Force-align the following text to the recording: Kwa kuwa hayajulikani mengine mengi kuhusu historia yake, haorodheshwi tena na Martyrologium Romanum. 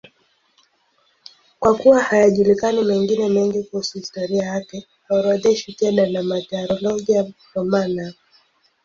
Kwa 1.59 1.75
kuwa 1.77 1.99
hayajulikani 2.03 2.83
mengine 2.83 3.29
mengi 3.29 3.63
kuhusu 3.63 3.97
historia 3.99 4.43
yake, 4.43 4.87
haorodheshwi 5.07 5.73
tena 5.73 6.05
na 6.05 6.23
Martyrologium 6.23 7.33
Romanum. 7.55 8.13